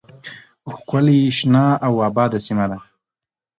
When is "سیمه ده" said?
2.45-2.77